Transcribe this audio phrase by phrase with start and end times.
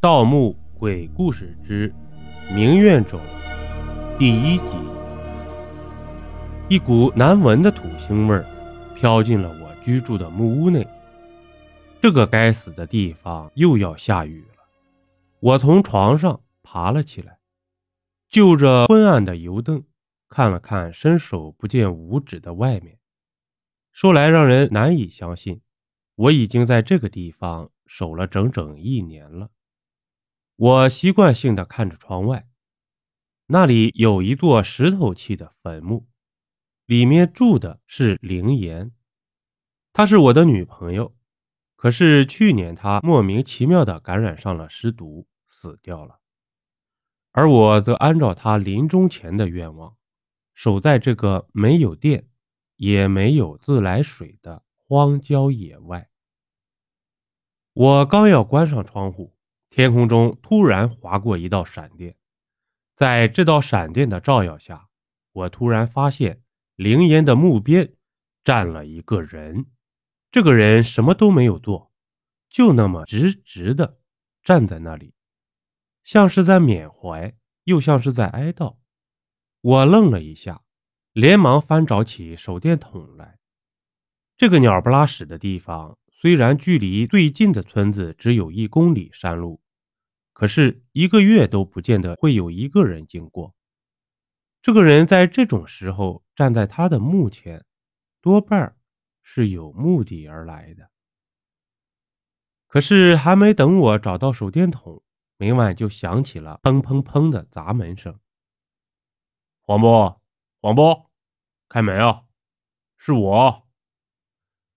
[0.02, 1.92] 《盗墓鬼故事之
[2.50, 3.20] 明月冢》
[4.18, 4.64] 第一集，
[6.70, 8.46] 一股难闻的土腥味儿
[8.96, 10.88] 飘进了我居住的木屋内。
[12.00, 14.64] 这个该死的地方又要下雨了。
[15.38, 17.38] 我从床上爬了起来，
[18.26, 19.84] 就着昏暗的油灯，
[20.30, 22.96] 看了看伸手不见五指的外面。
[23.92, 25.60] 说来让人难以相信，
[26.14, 29.50] 我已经在这个地方守了整整一年了。
[30.60, 32.46] 我习惯性的看着窗外，
[33.46, 36.06] 那里有一座石头砌的坟墓，
[36.84, 38.92] 里面住的是灵岩，
[39.94, 41.16] 她是我的女朋友。
[41.76, 46.20] 可是去年她莫名其妙的感染上了尸毒，死掉了。
[47.32, 49.96] 而我则按照她临终前的愿望，
[50.52, 52.28] 守在这个没有电，
[52.76, 56.10] 也没有自来水的荒郊野外。
[57.72, 59.34] 我刚要关上窗户。
[59.70, 62.16] 天空中突然划过一道闪电，
[62.96, 64.88] 在这道闪电的照耀下，
[65.32, 66.42] 我突然发现
[66.74, 67.94] 灵岩的墓边
[68.42, 69.66] 站了一个人。
[70.32, 71.92] 这个人什么都没有做，
[72.48, 74.00] 就那么直直的
[74.42, 75.14] 站在那里，
[76.02, 78.76] 像是在缅怀，又像是在哀悼。
[79.60, 80.62] 我愣了一下，
[81.12, 83.38] 连忙翻找起手电筒来。
[84.36, 85.96] 这个鸟不拉屎的地方。
[86.20, 89.62] 虽然距离最近的村子只有一公里山路，
[90.34, 93.54] 可是一个月都不见得会有一个人经过。
[94.60, 97.64] 这个人在这种时候站在他的墓前，
[98.20, 98.76] 多半
[99.22, 100.90] 是有目的而来的。
[102.66, 105.02] 可是还没等我找到手电筒，
[105.38, 108.20] 门外就响起了砰砰砰的砸门声。
[109.62, 110.20] 黄波，
[110.60, 111.10] 黄波，
[111.70, 112.24] 开门啊！
[112.98, 113.69] 是我。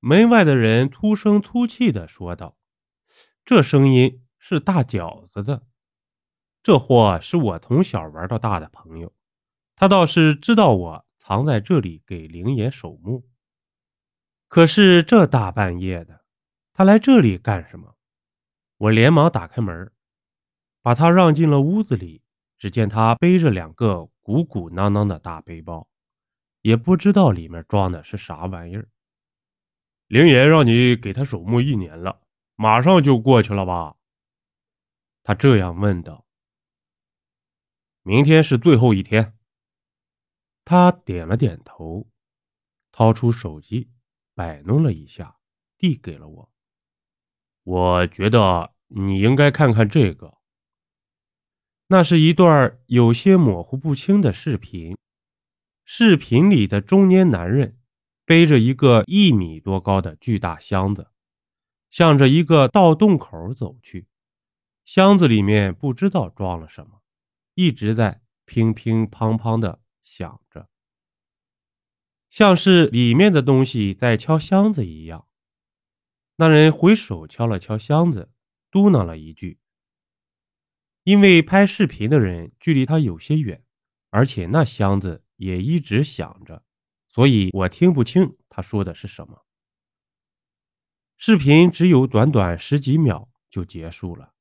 [0.00, 2.56] 门外的人粗声粗气地说道
[3.44, 5.66] ：“这声音是大饺子的。
[6.62, 9.12] 这货是我从小玩到大的朋友，
[9.74, 13.28] 他倒是知道我藏在这里给灵爷守墓。
[14.48, 16.24] 可是这大半夜的，
[16.72, 17.96] 他来这里干什么？”
[18.78, 19.90] 我连忙打开门，
[20.82, 22.22] 把他让进了屋子里。
[22.58, 25.86] 只见他背着两个鼓鼓囊囊的大背包，
[26.62, 28.88] 也不知道里面装的是啥玩意儿。
[30.08, 32.22] 灵爷让你给他守墓一年了，
[32.54, 33.96] 马上就过去了吧？
[35.24, 36.24] 他这样问道。
[38.02, 39.36] 明天是最后一天。
[40.64, 42.06] 他点了点头，
[42.92, 43.90] 掏出手机，
[44.34, 45.38] 摆弄了一下，
[45.76, 46.52] 递给了我。
[47.64, 50.38] 我觉得你应该看看这个。
[51.88, 54.96] 那是一段有些模糊不清的视频，
[55.84, 57.76] 视频里的中年男人。
[58.26, 61.12] 背着一个一米多高的巨大箱子，
[61.90, 64.08] 向着一个盗洞口走去。
[64.84, 67.00] 箱子里面不知道装了什么，
[67.54, 70.68] 一直在乒乒乓乓的响着，
[72.30, 75.28] 像是里面的东西在敲箱子一样。
[76.34, 78.30] 那人回手敲了敲箱子，
[78.72, 79.60] 嘟囔了一句
[81.04, 83.64] ：“因为拍视频的人距离他有些远，
[84.10, 86.64] 而且那箱子也一直响着。”
[87.16, 89.42] 所以我听不清他说的是什么。
[91.16, 94.34] 视频只有短短十几秒就结束了。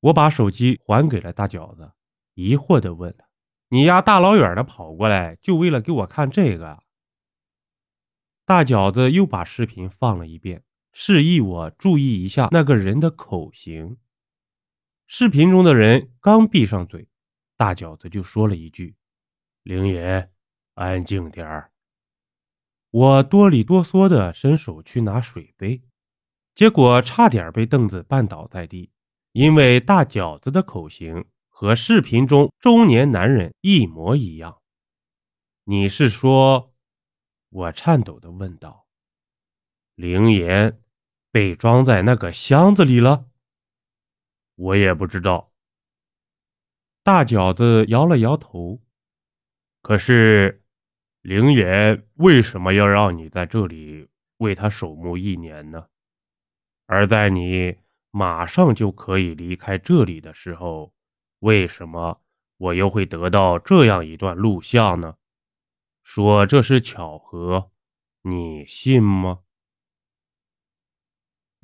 [0.00, 1.92] 我把手机还给了大饺子，
[2.34, 3.26] 疑惑地问他
[3.70, 6.82] ：“你丫大老远的跑过来，就为了给我看这个？”
[8.44, 13.96] 大饺子又把视频放了一遍，示意我注意一下那个人的口型。
[15.06, 17.08] 视频中的人刚闭上嘴，
[17.56, 18.96] 大饺子就说了一句
[19.64, 20.30] ：“灵爷。”
[20.74, 21.70] 安静点儿！
[22.90, 25.82] 我哆里哆嗦的伸手去拿水杯，
[26.54, 28.92] 结果差点被凳子绊倒在地，
[29.32, 34.60] 因为大饺子的口型和视频中中年男人一模一样。
[35.64, 36.74] 你是说？
[37.50, 38.88] 我颤抖的问道。
[39.94, 40.82] 灵岩
[41.30, 43.28] 被装在那个箱子里了？
[44.56, 45.52] 我也不知道。
[47.04, 48.82] 大饺子摇了摇头。
[49.82, 50.63] 可是。
[51.24, 55.86] 灵岩为什么要让你在这里为他守墓一年呢？
[56.84, 57.78] 而在你
[58.10, 60.92] 马上就可以离开这里的时候，
[61.38, 62.20] 为什么
[62.58, 65.16] 我又会得到这样一段录像呢？
[66.02, 67.70] 说这是巧合，
[68.20, 69.38] 你信吗？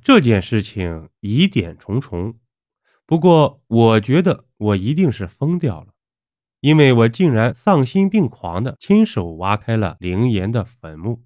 [0.02, 2.40] 这件事情疑点重重，
[3.04, 5.92] 不过我觉得我一定是疯掉了。
[6.60, 11.24] 因为我竟然丧心病狂的亲手挖开了灵岩的坟墓，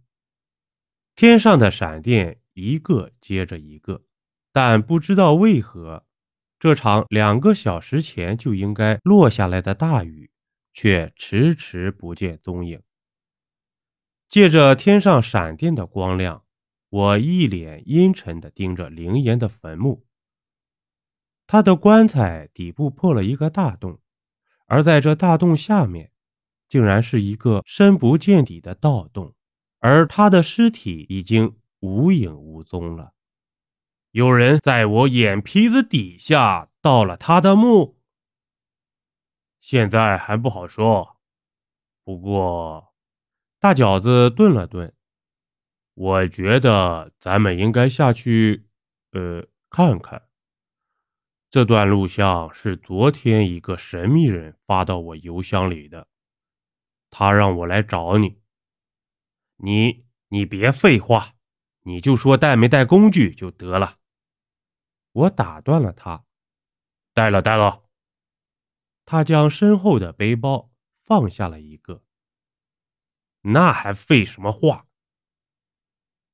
[1.17, 4.05] 天上的闪电一个接着一个，
[4.53, 6.07] 但不知道为何，
[6.61, 10.31] 这场两个小时前就应该落下来的大雨，
[10.73, 12.81] 却迟迟不见踪影。
[14.29, 16.45] 借着天上闪电的光亮，
[16.91, 20.07] 我一脸阴沉的盯着灵岩的坟墓。
[21.47, 24.01] 他的棺材底部破了一个大洞，
[24.75, 26.11] 而在这大洞下面，
[26.69, 29.33] 竟然是一个深不见底的盗洞，
[29.79, 33.13] 而他的尸体已经无影无踪了。
[34.11, 38.01] 有人在我眼皮子底下盗了他的墓，
[39.61, 41.19] 现在还不好说。
[42.03, 42.93] 不过，
[43.61, 44.93] 大饺子顿了顿，
[45.95, 48.67] 我觉得咱们应该下去，
[49.13, 50.21] 呃，看看。
[51.55, 56.09] 这段录像是昨天一个神秘人发到我邮箱里的，
[57.11, 58.43] 他让我来找你。
[59.59, 61.37] 你你别废话，
[61.83, 63.99] 你就说带没带工具就得了。
[65.13, 66.25] 我打断了他，
[67.13, 67.85] 带了带了。
[69.05, 70.73] 他将身后的背包
[71.05, 72.03] 放下了一个。
[73.43, 74.89] 那还废什么话？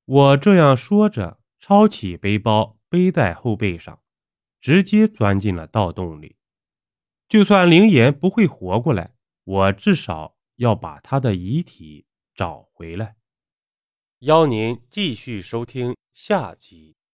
[0.06, 4.02] 我这样说着，抄起背包背在后背上，
[4.60, 6.36] 直接钻进了盗洞里。
[7.28, 9.14] 就算灵岩不会活过来，
[9.44, 13.16] 我至少要把他的遗体找回来。
[14.20, 16.99] 邀您继续收听下集。